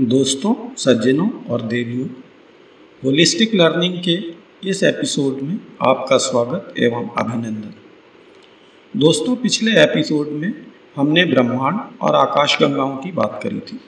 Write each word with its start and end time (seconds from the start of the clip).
दोस्तों, 0.00 0.74
सज्जनों 0.74 1.44
और 1.50 1.62
देवियों 1.62 2.08
होलिस्टिक 3.04 3.54
लर्निंग 3.54 3.94
के 4.08 4.34
इस 4.70 4.82
एपिसोड 4.82 5.40
में 5.42 5.60
आपका 5.82 6.16
स्वागत 6.16 6.74
एवं 6.78 7.08
अभिनंदन। 7.08 7.74
दोस्तों, 8.96 9.36
पिछले 9.36 9.82
एपिसोड 9.82 10.28
में 10.28 10.66
हमने 10.96 11.24
ब्रह्मांड 11.24 11.80
और 12.02 12.14
आकाशगंगाओं 12.14 12.96
की 12.96 13.12
बात 13.12 13.40
करी 13.42 13.60
थी। 13.60 13.80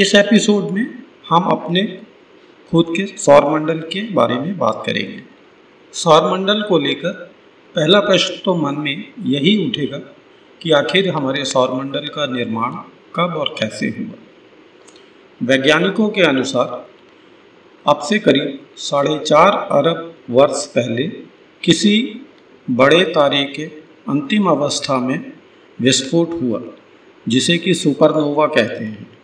इस 0.00 0.14
एपिसोड 0.14 0.70
में 0.70 1.02
हम 1.28 1.42
अपने 1.42 2.02
खुद 2.70 2.86
के 2.96 3.06
सौरमंडल 3.06 3.78
के 3.78 4.12
बारे 4.12 4.34
में 4.34 4.58
बात 4.58 4.82
करेंगे। 4.86 5.22
सौरमंडल 5.92 6.62
को 6.62 6.78
लेकर 6.78 7.12
पहला 7.74 8.00
प्रश्न 8.00 8.34
तो 8.44 8.54
मन 8.54 8.74
में 8.74 9.12
यही 9.26 9.68
उठेगा 9.68 9.98
कि 10.62 10.70
आखिर 10.70 11.08
हमारे 11.08 11.44
सौरमंडल 11.44 12.06
का 12.06 12.26
निर्माण 12.26 12.72
कब 13.14 13.36
और 13.36 13.54
कैसे 13.60 13.86
हुआ? 13.86 14.25
वैज्ञानिकों 15.42 16.08
के 16.08 16.22
अनुसार, 16.22 16.86
अब 17.86 17.98
से 17.98 18.18
करीब 18.18 18.58
साढ़े 18.76 19.18
चार 19.18 19.68
अरब 19.72 20.14
वर्ष 20.30 20.66
पहले 20.66 21.06
किसी 21.62 22.20
बड़े 22.70 23.04
तारे 23.04 23.44
के 23.44 23.64
अंतिम 24.08 24.46
अवस्था 24.46 24.98
में 24.98 25.32
विस्फोट 25.80 26.30
हुआ, 26.42 26.62
जिसे 27.28 27.58
कि 27.58 27.74
सुपरनोवा 27.74 28.46
कहते 28.46 28.84
हैं। 28.84 29.18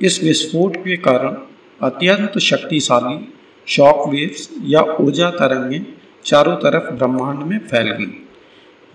इस 0.00 0.22
विस्फोट 0.24 0.76
के 0.76 0.96
कारण 0.96 1.36
अत्यंत 1.82 2.38
शक्तिशाली 2.38 3.34
शॉक 3.66 4.08
वेव्स 4.08 4.50
या 4.62 4.80
ऊर्जा 4.80 5.30
तरंगें 5.30 5.86
चारों 6.24 6.56
तरफ़ 6.56 6.92
ब्रह्मांड 6.92 7.38
में 7.38 7.58
फैल 7.58 7.90
गई। 7.90 8.26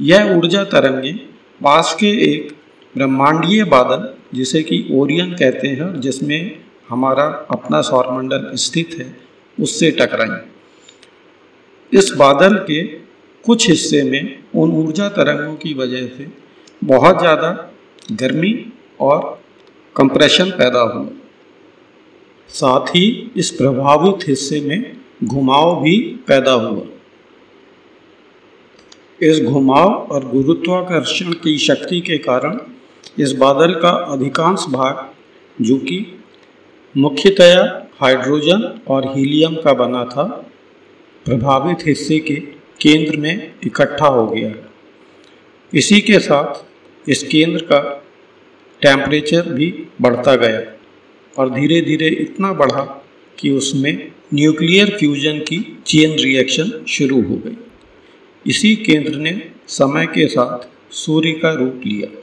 यह 0.01 0.35
ऊर्जा 0.37 0.63
तरंगें 0.63 1.17
पास 1.63 1.97
के 1.99 2.09
एक 2.31 2.57
ब्रह्मांडीय 2.97 3.63
बादल 3.63 4.13
जिसे 4.33 4.63
कि 4.63 4.87
ओरियन 4.93 5.33
कहते 5.33 5.67
हैं, 5.67 6.01
जिसमें 6.01 6.59
हमारा 6.89 7.47
अपना 7.51 7.81
सौरमंडल 7.81 8.51
स्थित 8.55 8.95
है, 8.99 9.15
उससे 9.57 9.91
टकराई। 9.91 10.49
इस 11.91 12.13
बादल 12.17 12.61
के 12.61 12.83
कुछ 13.45 13.69
हिस्से 13.69 14.03
में 14.03 14.43
उन 14.55 14.73
ऊर्जा 14.73 15.09
तरंगों 15.09 15.55
की 15.55 15.73
वजह 15.73 16.07
से 16.07 16.31
बहुत 16.81 17.19
ज़्यादा 17.19 17.71
गर्मी 18.11 18.71
और 18.99 19.41
कंप्रेशन 19.95 20.51
पैदा 20.51 20.81
हुआ 20.81 21.07
साथ 22.49 22.87
ही 22.87 23.31
इस 23.37 23.51
प्रभावित 23.51 24.27
हिस्से 24.27 24.61
में 24.61 24.97
घुमाव 25.23 25.81
भी 25.81 26.19
पैदा 26.27 26.51
हुआ। 26.51 26.85
इस 29.21 29.41
घुमाव 29.41 30.07
और 30.11 30.29
गुरुत्वाकर्षण 30.29 31.33
की 31.33 31.57
शक्ति 31.57 32.01
के 32.01 32.17
कारण 32.17 32.59
इस 33.19 33.31
बादल 33.31 33.73
का 33.73 33.89
अधिकांश 33.89 34.65
भाग, 34.69 35.13
जो 35.65 35.77
कि 35.77 36.19
मुख्यतया 36.97 37.87
हाइड्रोजन 37.99 38.79
और 38.87 39.07
हीलियम 39.07 39.55
का 39.55 39.73
बना 39.73 40.05
था, 40.05 40.23
प्रभावित 41.25 41.77
हिस्से 41.87 42.19
के 42.19 42.35
केंद्र 42.81 43.17
में 43.17 43.53
इकट्ठा 43.65 44.07
हो 44.07 44.27
गया। 44.27 44.53
इसी 45.73 46.01
के 46.01 46.19
साथ 46.19 46.65
इस 47.09 47.23
केंद्र 47.23 47.61
का 47.61 48.03
टेम्परेचर 48.81 49.41
भी 49.41 49.87
बढ़ता 50.01 50.35
गया 50.35 50.61
और 51.37 51.49
धीरे 51.49 51.81
धीरे 51.81 52.07
इतना 52.07 52.53
बढ़ा 52.53 53.03
कि 53.39 53.51
उसमें 53.51 54.11
न्यूक्लियर 54.33 54.97
फ्यूजन 54.99 55.39
की 55.39 55.77
चेन 55.85 56.11
रिएक्शन 56.11 56.85
शुरू 56.87 57.21
हो 57.21 57.35
गई। 57.35 57.57
इसी 58.47 58.75
केंद्र 58.75 59.15
ने 59.15 59.51
समय 59.67 60.05
के 60.05 60.27
साथ 60.27 60.67
सूर्य 60.93 61.31
का 61.31 61.53
रूप 61.53 61.81
लिया। 61.85 62.22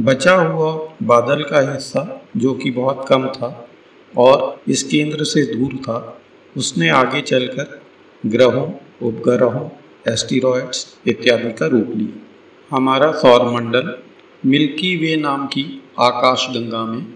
बचा 0.00 0.34
हुआ 0.34 0.88
बादल 1.02 1.42
का 1.42 1.72
हिस्सा 1.72 2.28
जो 2.36 2.54
कि 2.54 2.70
बहुत 2.70 3.04
कम 3.08 3.28
था 3.28 3.68
और 4.16 4.60
इस 4.68 4.82
केंद्र 4.82 5.24
से 5.24 5.54
दूर 5.54 5.76
था 5.76 6.22
उसने 6.56 6.88
आगे 6.88 7.20
चलकर 7.20 7.82
ग्रहों 8.26 8.72
उपग्रहों 9.02 9.68
एस्टीरॉयड्स 10.12 10.96
इत्यादि 11.08 11.52
का 11.52 11.66
रूप 11.66 11.92
लिया। 11.96 12.76
हमारा 12.76 13.12
सौरमंडल 13.12 13.98
मिल्की 14.46 14.96
वे 14.96 15.16
नाम 15.16 15.46
की 15.46 15.82
आकाश 16.00 16.46
गंगा 16.50 16.84
में 16.84 17.06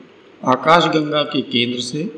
आकाश 0.44 0.84
गंगा 0.84 1.22
के 1.22 1.42
केंद्र 1.42 1.80
से 1.80 2.12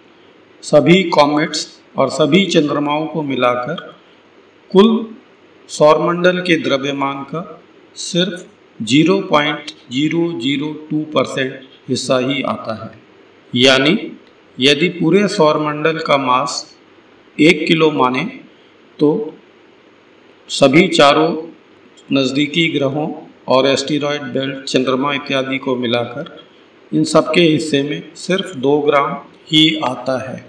सभी 0.63 1.03
कॉमेट्स 1.11 1.67
और 1.99 2.09
सभी 2.11 2.45
चंद्रमाओं 2.47 3.07
को 3.07 3.23
मिलाकर 3.23 3.95
कुल 4.71 4.91
सौरमंडल 5.69 6.41
के 6.41 6.57
द्रव्यमान 6.57 7.23
का 7.25 7.63
सिर्फ़ 7.97 8.43
zero 8.80 9.21
point 9.21 9.71
zero 9.92 10.21
zero 10.41 10.72
two 10.91 11.00
percent 11.15 11.60
हिस्सा 11.88 12.18
ही 12.18 12.42
आता 12.42 12.74
है। 12.84 12.91
यानी 13.53 13.97
यदि 14.59 14.88
पूरे 14.91 15.27
सौरमंडल 15.28 15.98
का 15.98 16.16
मास 16.18 16.54
एक 17.38 17.66
किलो 17.68 17.91
माने 17.91 18.24
तो 18.98 19.10
सभी 20.48 20.86
चारों 20.88 21.30
नज़दीकी 22.09 22.66
ग्रहों 22.68 23.09
और 23.48 23.66
एस्टीरॉयड 23.66 24.22
बेल्ट, 24.32 24.65
चंद्रमा 24.65 25.12
इत्यादि 25.15 25.59
को 25.59 25.77
मिलाकर 25.77 26.38
इन 26.92 27.04
सबके 27.04 27.41
हिस्से 27.42 27.82
में 27.82 28.03
सिर्फ़ 28.16 28.56
दो 28.59 28.78
ग्राम 28.80 29.12
ही 29.48 29.65
आता 29.84 30.18
है। 30.22 30.44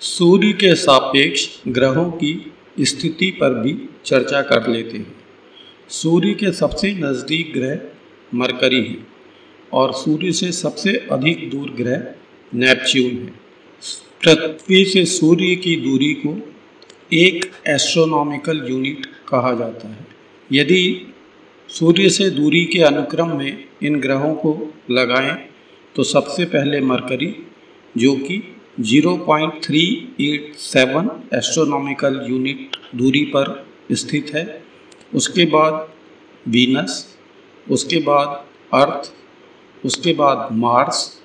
सूर्य 0.00 0.52
के 0.52 0.74
सापेक्ष 0.76 1.48
ग्रहों 1.68 2.10
की 2.12 2.52
स्थिति 2.82 3.30
पर 3.30 3.54
भी 3.54 3.78
चर्चा 4.04 4.42
कर 4.42 4.66
लेते 4.68 4.98
हैं। 4.98 5.19
सूर्य 5.90 6.34
के 6.34 6.52
सबसे 6.52 6.94
नज़दीक 6.94 7.52
ग्रह 7.52 7.80
मरकरी 8.34 8.84
है 8.84 8.96
और 9.72 9.92
सूर्य 9.92 10.32
से 10.32 10.52
सबसे 10.52 11.08
अधिक 11.12 11.50
दूर 11.50 11.70
ग्रह 11.70 12.14
नेपच्यून 12.52 13.10
है। 13.10 13.32
पृथ्वी 14.22 14.84
से 14.84 15.04
सूर्य 15.04 15.56
की 15.56 15.76
दूरी 15.76 16.14
को 16.14 16.50
एक 17.12 17.52
एस्ट्रोनॉमिकल 17.66 18.66
यूनिट 18.70 19.06
कहा 19.28 19.54
जाता 19.54 19.88
है। 19.88 20.06
यदि 20.52 21.06
सूर्य 21.68 22.10
से 22.10 22.30
दूरी 22.30 22.64
के 22.64 22.82
अनुक्रम 22.82 23.38
में 23.38 23.64
इन 23.82 24.00
ग्रहों 24.00 24.34
को 24.34 24.74
लगाएँ 24.90 25.48
तो 25.96 26.04
सबसे 26.04 26.44
पहले 26.44 26.80
मरकरी, 26.80 27.36
जो 27.94 28.16
कि 28.16 28.54
0.387 28.80 31.10
एस्ट्रोनॉमिकल 31.34 32.26
यूनिट 32.30 32.76
दूरी 32.96 33.24
पर 33.24 33.66
स्थित 33.92 34.26
है 34.34 34.69
उसके 35.14 35.44
बाद 35.44 35.88
वीनस, 36.48 37.16
उसके 37.70 37.98
बाद 37.98 38.44
अर्थ, 38.74 39.12
उसके 39.86 40.12
बाद 40.12 40.48
मार्स 40.52 41.22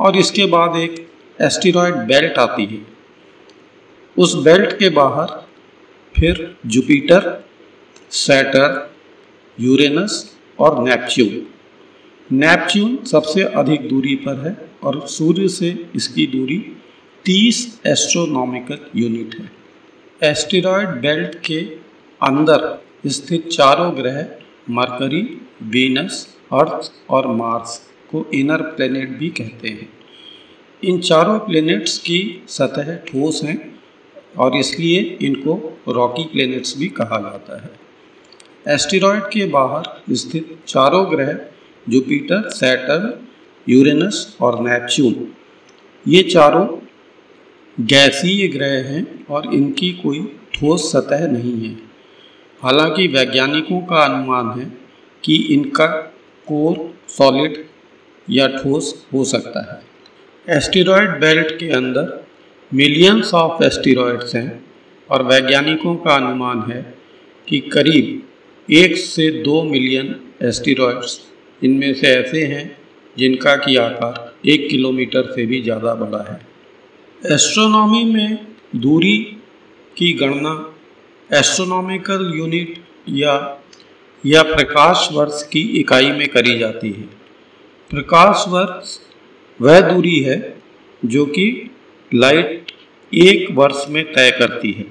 और 0.00 0.16
इसके 0.16 0.46
बाद 0.46 0.76
एक 0.76 1.10
एस्टेरॉयड 1.42 1.94
बेल्ट 1.94 2.38
आती 2.38 2.64
है। 2.64 2.86
उस 4.18 4.34
बेल्ट 4.34 4.72
के 4.78 4.88
बाहर 4.88 5.48
फिर 6.16 6.56
जुपिटर, 6.66 7.44
सैटर, 8.10 8.94
यूरेनस 9.60 10.36
और 10.58 10.82
नेपच्यून। 10.88 11.46
नेपच्यून 12.32 13.04
सबसे 13.04 13.42
अधिक 13.42 13.88
दूरी 13.88 14.14
पर 14.14 14.46
है 14.46 14.70
और 14.82 15.06
सूर्य 15.06 15.48
से 15.48 15.90
इसकी 15.96 16.26
दूरी 16.26 16.76
30 17.24 17.80
एस्ट्रोनॉमिकल 17.86 18.78
यूनिट 18.96 19.34
है। 19.34 19.50
एस्टेरॉयड 20.30 20.88
बेल्ट 20.88 21.34
के 21.34 21.60
अंदर 22.22 22.83
स्थित 23.06 23.48
चारों 23.48 23.90
ग्रह, 23.96 24.20
मरकरी, 24.70 25.22
वीनस, 25.62 26.26
अर्थ 26.52 26.90
और 27.10 27.26
मार्स 27.26 27.76
को 28.10 28.24
इनर 28.34 28.62
प्लेनेट 28.76 29.08
भी 29.18 29.28
कहते 29.30 29.68
हैं। 29.68 29.88
इन 30.82 31.00
चारों 31.00 31.38
प्लेनेट्स 31.38 31.98
की 31.98 32.20
सतह 32.48 32.94
ठोस 33.06 33.42
हैं 33.44 33.58
और 34.38 34.56
इसलिए 34.56 35.00
इनको 35.22 35.54
रॉकी 35.88 36.24
प्लेनेट्स 36.24 36.76
भी 36.78 36.88
कहा 36.88 37.20
जाता 37.20 37.62
है। 37.62 37.70
एस्टेरॉयड 38.74 39.22
के 39.22 39.44
बाहर 39.46 40.14
स्थित 40.14 40.56
चारों 40.66 41.04
ग्रह, 41.10 41.32
जुपिटर, 41.86 42.48
सैटर्न, 42.50 43.12
यूरेनस 43.66 44.36
और 44.42 44.60
नेपच्यून, 44.60 45.32
ये 46.06 46.22
चारों 46.22 46.66
गैसीय 47.78 48.46
ग्रह 48.48 48.72
हैं 48.88 49.26
और 49.26 49.54
इनकी 49.54 49.90
कोई 49.92 50.20
ठोस 50.54 50.92
सतह 50.92 51.26
नहीं 51.28 51.60
है। 51.64 51.93
हालाँकि 52.64 53.06
वैज्ञानिकों 53.08 53.80
का 53.80 54.04
अनुमान 54.04 54.58
है 54.60 54.64
कि 55.24 55.34
इनका 55.54 55.86
कोर 56.46 56.76
सॉलिड 57.08 57.64
या 58.28 58.46
ठोस 58.48 58.94
हो 59.12 59.24
सकता 59.24 59.60
है। 59.72 60.56
एस्टेरॉयड 60.56 61.10
बेल्ट 61.20 61.52
के 61.58 61.70
अंदर 61.70 62.22
मिलियंस 62.72 63.34
ऑफ़ 63.34 63.62
एस्टेरॉयड्स 63.64 64.34
हैं 64.34 64.64
और 65.10 65.22
वैज्ञानिकों 65.22 65.94
का 65.96 66.14
अनुमान 66.14 66.62
है 66.70 66.82
कि 67.48 67.58
करीब 67.72 68.72
एक 68.72 68.96
से 68.96 69.30
दो 69.42 69.62
मिलियन 69.62 70.14
एस्टेरॉयड्स 70.42 71.20
इनमें 71.62 71.92
से 71.94 72.06
ऐसे 72.08 72.44
हैं 72.44 72.64
जिनका 73.16 73.56
की 73.56 73.76
आकार 73.76 74.48
एक 74.48 74.68
किलोमीटर 74.70 75.30
से 75.32 75.46
भी 75.46 75.60
ज़्यादा 75.62 75.94
बड़ा 75.94 76.22
है। 76.30 76.40
एस्ट्रोनॉमी 77.34 78.04
में 78.04 78.38
दूरी 78.76 79.16
की 79.96 80.12
गणना 80.12 80.54
एस्ट्रोनॉमिकल 81.32 82.32
यूनिट 82.36 82.78
या 83.08 83.62
या 84.26 84.42
प्रकाश 84.42 85.08
वर्ष 85.12 85.42
की 85.46 85.60
इकाई 85.60 86.10
में 86.12 86.28
करी 86.28 86.58
जाती 86.58 86.90
है। 86.90 87.02
प्रकाश 87.90 88.44
वर्ष 88.48 88.98
वह 89.60 89.80
दूरी 89.80 90.18
है 90.20 90.56
जो 91.04 91.26
कि 91.26 91.70
लाइट 92.14 92.72
एक 93.14 93.50
वर्ष 93.50 93.84
में 93.88 94.12
तय 94.12 94.30
करती 94.30 94.72
है 94.72 94.86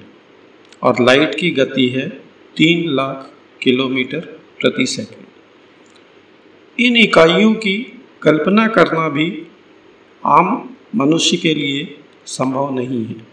और 0.82 1.00
लाइट 1.00 1.34
की 1.34 1.50
गति 1.50 1.88
है 1.88 2.08
तीन 2.56 2.88
लाख 2.88 3.30
किलोमीटर 3.62 4.20
प्रति 4.60 4.86
सेकंड। 4.86 5.26
इन 6.80 6.96
इकाइयों 6.96 7.54
की 7.54 8.02
कल्पना 8.22 8.66
करना 8.66 9.08
भी 9.08 9.46
आम 10.26 10.76
मनुष्य 10.96 11.36
के 11.36 11.54
लिए 11.54 11.98
संभव 12.26 12.74
नहीं 12.74 13.04
है। 13.06 13.26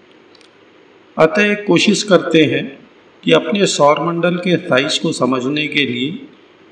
अतः 1.18 1.53
कोशिश 1.63 2.03
करते 2.03 2.44
हैं 2.44 2.80
कि 3.23 3.31
अपने 3.31 3.65
सौरमंडल 3.68 4.35
के 4.35 4.57
साइज़ 4.57 5.01
को 5.01 5.12
समझने 5.12 5.68
के 5.68 5.85
लिए 5.85 6.27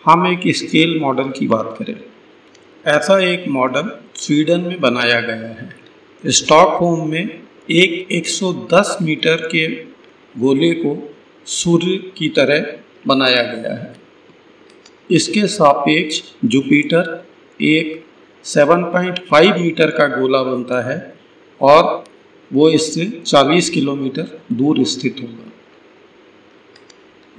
हम 0.05 0.27
एक 0.27 0.55
स्केल 0.55 0.99
मॉडल 0.99 1.23
की 1.23 1.47
बात 1.47 1.75
करें। 1.79 1.95
ऐसा 2.87 3.19
एक 3.19 3.47
मॉडल 3.47 3.91
स्वीडन 4.15 4.59
में 4.59 4.81
बनाया 4.81 5.21
गया 5.21 5.35
है। 5.35 5.75
स्टॉकहोम 6.25 7.09
में 7.09 7.39
एक 7.71 8.07
110 8.11 8.97
मीटर 9.01 9.35
के 9.35 9.67
गोले 10.37 10.73
को 10.73 11.15
सूर्य 11.45 12.11
की 12.17 12.29
तरह 12.29 12.79
बनाया 13.07 13.43
गया 13.43 13.73
है। 13.73 13.95
इसके 15.11 15.47
सापेक्ष 15.47 16.21
जुपिटर 16.45 17.25
एक 17.61 18.05
7.5 18.43 19.59
मीटर 19.59 19.89
का 19.89 20.07
गोला 20.07 20.43
बनता 20.43 20.89
है 20.89 21.13
और 21.61 22.03
वो 22.53 22.69
इससे 22.69 23.21
40 23.25 23.69
किलोमीटर 23.69 24.41
दूर 24.51 24.83
स्थित 24.83 25.15
होगा। 25.21 25.48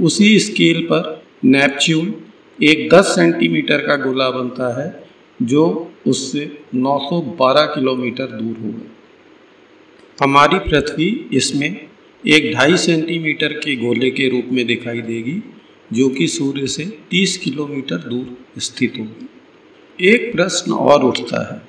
उसी 0.01 0.39
स्केल 0.39 0.83
पर 0.83 1.23
नेपच्यून 1.45 2.15
एक 2.63 2.89
10 2.91 3.05
सेंटीमीटर 3.05 3.79
का 3.79 3.97
गोला 3.97 4.31
बनता 4.31 4.83
है, 4.83 5.05
जो 5.43 5.93
उससे 6.07 6.63
912 6.75 7.65
किलोमीटर 7.67 8.27
दूर 8.27 8.57
होगा। 8.57 8.91
हमारी 10.23 10.59
पृथ्वी 10.59 11.31
इसमें 11.33 11.89
एक 12.27 12.55
ढाई 12.55 12.77
सेंटीमीटर 12.77 13.53
के 13.53 13.77
गोले 13.77 14.11
के 14.11 14.29
रूप 14.29 14.45
में 14.53 14.67
दिखाई 14.67 15.01
देगी, 15.01 15.43
जो 15.93 16.09
कि 16.09 16.29
सूर्य 16.29 16.67
से 16.67 16.85
30 17.11 17.37
किलोमीटर 17.37 17.97
दूर 17.97 18.39
स्थित 18.61 18.95
होगी। 18.99 19.29
एक 20.07 20.33
प्रश्न 20.33 20.73
और 20.73 21.03
उठता 21.03 21.55
है। 21.55 21.69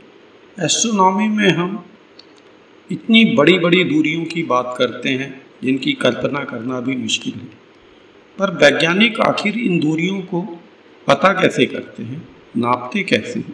एस्ट्रोनॉमी 0.66 1.27
में 1.27 1.50
हम 1.50 1.86
इतनी 2.92 3.25
बड़ी 3.25 3.60
बड़ी 3.60 3.84
दूरियों 3.84 4.25
की 4.25 4.44
बात 4.44 4.75
करते 4.77 5.10
हैं, 5.10 5.42
जिनकी 5.63 5.94
कल्पना 5.94 6.44
करना 6.44 6.80
भी 6.80 6.95
मुश्किल 6.95 7.34
है। 7.34 7.61
पर 8.38 8.50
वैज्ञानिक 8.50 9.19
आखिर 9.19 9.57
इन 9.57 9.80
दूरियों 9.80 10.22
को 10.22 10.42
पता 11.07 11.42
कैसे 11.42 11.66
करते 11.66 12.04
हैं? 12.04 12.28
नापते 12.57 13.04
कैसे 13.04 13.39
हैं? 13.39 13.51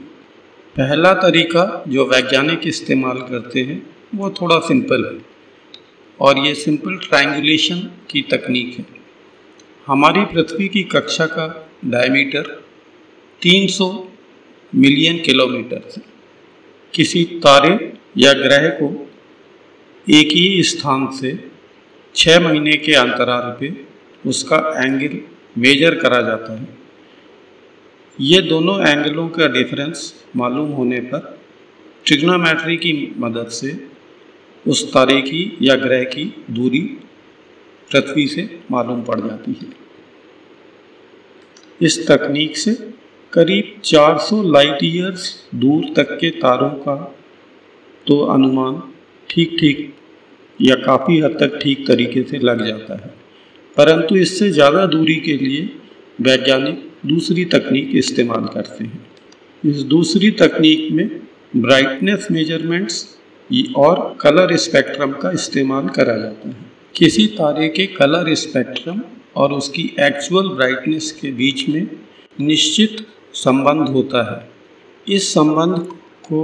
पहला 0.77 1.13
तरीका 1.13 1.83
जो 1.88 2.06
वैज्ञानिक 2.06 2.62
इस्तेमाल 2.68 3.18
करते 3.18 3.62
हैं, 3.62 3.95
वो 4.15 4.29
थोड़ा 4.29 4.59
सिंपल 4.59 5.06
है। 5.06 5.25
और 6.21 6.38
ये 6.38 6.56
सिंपल 6.56 6.97
ट्रायंगुलेशन 6.97 7.92
की 8.09 8.21
तकनीक 8.21 8.75
है। 8.78 8.85
हमारी 9.87 10.25
पृथ्वी 10.25 10.68
की 10.68 10.83
कक्षा 10.83 11.25
का 11.25 11.69
डायमीटर 11.85 12.63
300 13.42 14.11
मिलियन 14.75 15.18
किलोमीटर 15.18 15.90
से 15.90 16.02
किसी 16.94 17.23
तारे 17.23 17.94
या 18.18 18.33
ग्रह 18.33 18.69
को 18.69 19.09
एक 20.09 20.28
ही 20.28 20.63
स्थान 20.63 21.11
से 21.11 21.52
छः 22.16 22.40
महीने 22.40 22.73
के 22.73 22.94
अंतराल 22.94 23.57
पे 23.59 23.86
उसका 24.28 24.57
एंगल 24.78 25.19
मेजर 25.57 25.96
करा 25.96 26.22
जाता 26.22 26.60
है। 26.60 26.68
ये 28.19 28.42
दोनों 28.42 28.80
एंगलों 28.81 29.28
का 29.30 29.48
डिफरेंस 29.48 30.14
मालूम 30.36 30.69
होने 30.72 31.00
पर 31.10 31.38
ट्रिग्नोमेट्री 32.06 32.78
की 32.78 32.94
मदद 33.19 33.48
से 33.52 33.72
उस 34.66 34.84
तारे 34.94 35.19
की 35.22 35.42
या 35.62 35.76
ग्रह 35.78 36.04
की 36.06 36.24
दूरी 36.52 36.80
पृथ्वी 37.92 38.28
से 38.28 38.50
मालूम 38.72 39.02
पड़ 39.04 39.19
जाती 39.19 39.52
है। 39.62 39.68
इस 41.81 42.07
तकनीक 42.07 42.57
से 42.57 42.74
करीब 43.34 43.74
400 43.84 44.42
लाइट 44.46 44.84
ईयर्स 44.84 45.24
दूर 45.56 45.86
तक 45.96 46.18
के 46.22 46.30
तारों 46.40 46.69
का 46.69 46.96
तो 48.07 48.19
अनुमान 48.34 48.81
ठीक 49.30 49.57
ठीक 49.60 49.94
या 50.60 50.76
काफ़ी 50.78 51.19
हद 51.19 51.38
तक 51.40 51.60
ठीक 51.64 51.88
तरीके 51.88 52.24
से 52.24 52.38
लग 52.40 52.66
जाता 52.66 52.96
है। 52.96 53.14
परंतु 53.78 54.16
इससे 54.16 54.50
ज़्यादा 54.52 54.86
दूरी 54.86 55.16
के 55.16 55.36
लिए 55.38 55.69
वैज्ञानिक 56.22 56.84
दूसरी 57.06 57.44
तकनीक 57.46 57.96
इस्तेमाल 57.96 58.46
करते 58.54 58.84
हैं। 58.84 59.06
इस 59.64 59.81
दूसरी 59.86 60.31
तकनीक 60.40 60.92
में 60.92 61.10
ब्राइटनेस 61.56 62.28
मेजरमेंट्स 62.31 63.06
और 63.76 64.18
कलर 64.22 64.56
स्पेक्ट्रम 64.57 65.12
का 65.12 65.31
इस्तेमाल 65.31 65.88
करा 65.90 66.18
जाता 66.18 66.50
है। 66.50 66.66
किसी 66.96 67.26
तारे 67.38 67.68
के 67.69 67.86
कलर 67.90 68.34
स्पेक्ट्रम 68.36 69.02
और 69.36 69.54
उसकी 69.54 69.84
एक्चुअल 70.00 70.48
ब्राइटनेस 70.50 71.12
के 71.22 71.31
बीच 71.34 71.68
में 71.69 71.88
निश्चित 72.40 73.06
संबंध 73.36 73.88
होता 73.90 74.24
है। 74.31 75.16
इस 75.16 75.34
संबंध 75.34 75.78
को 76.24 76.44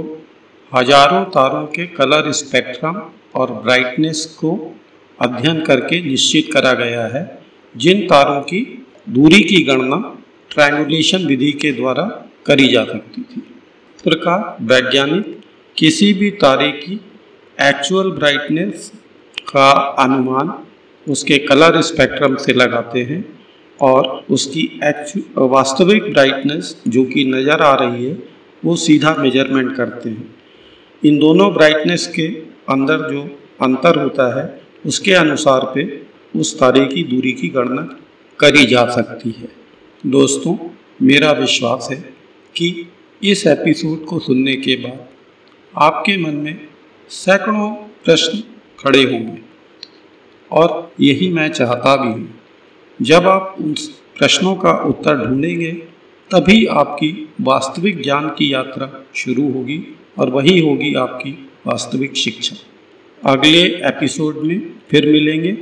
हज़ारों 0.72 1.24
तारों 1.30 1.66
के 1.66 1.86
कलर 1.96 2.30
स्पेक्ट्रम 2.32 3.02
और 3.34 3.52
ब्राइटनेस 3.64 4.24
को 4.40 4.52
अध्ययन 5.18 5.60
करके 5.60 6.00
निश्चित 6.02 6.52
करा 6.52 6.72
गया 6.72 7.06
है। 7.06 7.22
जिन 7.74 8.00
तारों 8.06 8.40
की 8.40 8.60
दूरी 9.08 9.42
की 9.42 9.62
गणना 9.62 9.96
ट्रायंगुलेशन 10.50 11.26
विधि 11.26 11.50
के 11.52 11.72
द्वारा 11.72 12.04
करी 12.46 12.68
जा 12.68 12.84
सकती 12.84 13.22
थी। 13.22 13.40
प्रकार, 14.04 14.56
वैज्ञानिक, 14.62 15.40
किसी 15.76 16.12
भी 16.12 16.30
तारे 16.30 16.70
की 16.72 17.00
एक्चुअल 17.58 18.10
ब्राइटनेस 18.10 18.92
का 19.48 19.70
अनुमान 19.98 20.52
उसके 21.06 21.38
कलर 21.38 21.80
स्पेक्ट्रम 21.80 22.36
से 22.36 22.52
लगाते 22.52 23.02
हैं 23.02 23.24
और 23.80 24.24
उसकी 24.30 24.62
एक्चु 24.84 25.20
वास्तविक 25.48 26.12
ब्राइटनेस 26.12 26.76
जो 26.88 27.04
कि 27.04 27.24
नज़र 27.24 27.62
आ 27.62 27.74
रही 27.74 28.04
है, 28.06 28.18
वो 28.62 28.76
सीधा 28.76 29.14
मेज़रमेंट 29.14 29.76
करते 29.76 30.10
हैं। 30.10 30.34
इन 31.02 31.18
दोनों 31.18 31.52
ब्राइटनेस 31.54 32.06
के 32.06 32.26
अंदर 32.70 33.10
जो 33.10 33.22
अंतर 33.62 33.98
होता 33.98 34.26
है 34.38 34.63
उसके 34.86 35.12
अनुसार 35.12 35.72
पे 35.74 36.02
उस 36.40 36.58
तारे 36.58 36.86
की 36.86 37.02
दूरी 37.04 37.32
की 37.32 37.48
गणना 37.48 37.82
करी 38.40 38.66
जा 38.66 38.86
सकती 38.86 39.30
है। 39.30 39.48
दोस्तों, 40.06 40.56
मेरा 41.02 41.32
विश्वास 41.32 41.88
है 41.90 41.96
कि 42.56 42.88
इस 43.22 43.46
एपिसोड 43.46 44.04
को 44.04 44.18
सुनने 44.18 44.56
के 44.56 44.76
बाद 44.76 45.08
आपके 45.76 46.16
मन 46.16 46.34
में 46.34 46.68
सैकड़ों 47.08 47.70
प्रश्न 48.04 48.42
खड़े 48.78 49.02
होंगे। 49.02 49.38
और 50.52 50.92
यही 51.00 51.28
मैं 51.28 51.48
चाहता 51.48 51.96
भी 51.96 52.08
हूँ, 52.08 52.34
जब 53.02 53.26
आप 53.26 53.56
उन 53.60 53.74
प्रश्नों 54.18 54.56
का 54.56 54.72
उत्तर 54.72 55.16
ढूंढेंगे, 55.16 55.72
तभी 56.30 56.66
आपकी 56.66 57.28
वास्तविक 57.40 58.02
ज्ञान 58.02 58.28
की 58.28 58.52
यात्रा 58.52 59.04
शुरू 59.14 59.52
होगी 59.52 59.96
और 60.18 60.30
वही 60.30 60.58
होगी 60.60 60.94
आपकी 60.94 61.50
वास्तविक 61.66 62.16
शिक्षा। 62.16 62.56
अगले 63.26 63.62
एपिसोड 63.62 64.36
में 64.36 64.72
फिर 64.90 65.06
मिलेंगे। 65.06 65.58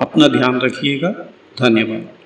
अपना 0.00 0.28
ध्यान 0.28 0.60
रखिएगा। 0.60 1.10
धन्यवाद। 1.58 2.19